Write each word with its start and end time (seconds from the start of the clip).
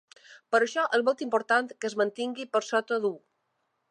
Per 0.53 0.59
això, 0.65 0.85
és 0.97 1.03
molt 1.09 1.21
important 1.25 1.69
que 1.83 1.89
es 1.91 1.97
mantingui 2.01 2.49
per 2.57 2.65
sota 2.71 3.01
d’u. 3.07 3.15